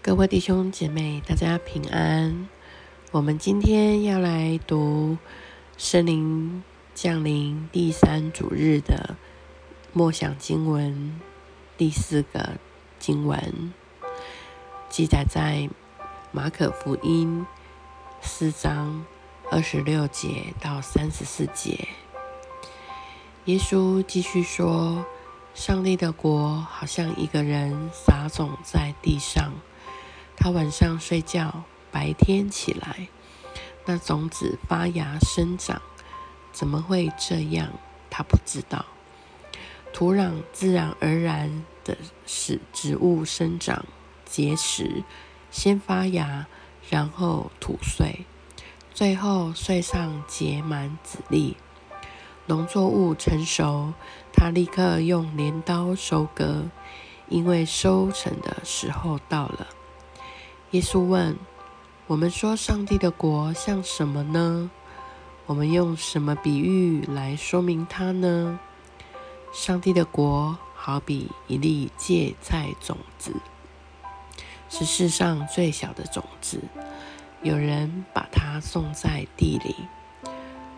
[0.00, 2.48] 各位弟兄姐妹，大家平安。
[3.10, 5.18] 我们今天要来读
[5.76, 6.62] 圣灵
[6.94, 9.16] 降临第三主日的
[9.92, 11.20] 默想经文，
[11.76, 12.58] 第四个
[13.00, 13.72] 经文
[14.88, 15.68] 记载在
[16.30, 17.44] 马可福音
[18.22, 19.04] 四章
[19.50, 21.88] 二十六节到三十四节。
[23.46, 25.04] 耶稣继续说
[25.54, 29.52] ：“上帝的国好像一个人撒种在地上。”
[30.40, 33.08] 他晚上睡觉，白天起来，
[33.86, 35.82] 那种子发芽生长，
[36.52, 37.72] 怎么会这样？
[38.08, 38.84] 他不知道。
[39.92, 43.84] 土壤自然而然的使植物生长
[44.24, 45.02] 结实，
[45.50, 46.46] 先发芽，
[46.88, 48.24] 然后吐穗，
[48.94, 51.56] 最后穗上结满籽粒。
[52.46, 53.92] 农作物成熟，
[54.32, 56.66] 他立刻用镰刀收割，
[57.28, 59.66] 因为收成的时候到了。
[60.72, 61.34] 耶稣问
[62.06, 64.70] ：“我们说上帝的国像什么呢？
[65.46, 68.60] 我们用什么比喻来说明它呢？
[69.50, 73.32] 上帝的国好比一粒芥菜种子，
[74.68, 76.60] 是世上最小的种子。
[77.42, 79.74] 有人把它种在地里，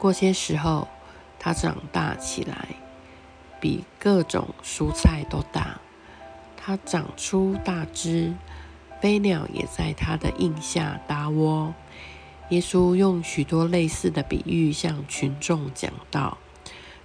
[0.00, 0.88] 过些时候，
[1.38, 2.70] 它长大起来，
[3.60, 5.78] 比各种蔬菜都大。
[6.56, 8.34] 它长出大枝。”
[9.00, 11.74] 飞鸟也在他的印下搭窝。
[12.50, 16.38] 耶稣用许多类似的比喻向群众讲道，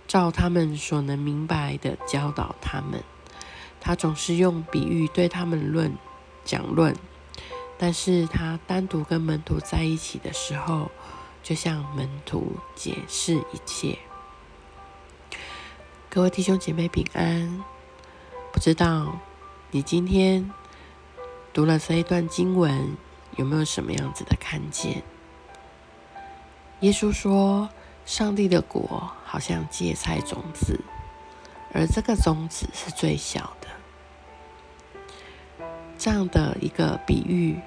[0.07, 3.03] 照他们所能明白的教导他们。
[3.79, 5.97] 他总是用比喻对他们论
[6.45, 6.95] 讲论，
[7.79, 10.91] 但是他单独跟门徒在一起的时候，
[11.41, 13.97] 就向门徒解释一切。
[16.07, 17.63] 各位弟兄姐妹平安。
[18.53, 19.17] 不知道
[19.71, 20.51] 你今天。
[21.53, 22.95] 读了这一段经文，
[23.35, 25.03] 有没有什么样子的看见？
[26.79, 27.69] 耶稣说
[28.05, 30.79] ：“上帝的国好像芥菜种子，
[31.73, 33.67] 而这个种子是最小的。”
[35.99, 37.59] 这样的一个比喻，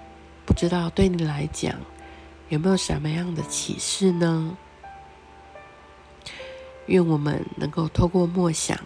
[0.44, 1.76] 不知道对你来讲
[2.48, 4.56] 有没有什么样的启示呢？
[6.86, 8.78] 愿我们能够透过默想，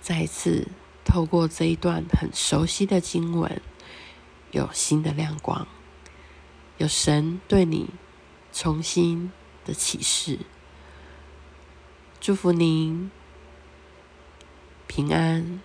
[0.00, 0.68] 再次
[1.04, 3.62] 透过这一段很熟悉的经文。
[4.52, 5.66] 有新的亮光，
[6.78, 7.90] 有神对你
[8.52, 9.32] 重新
[9.64, 10.38] 的启示，
[12.20, 13.10] 祝福您
[14.86, 15.60] 平安。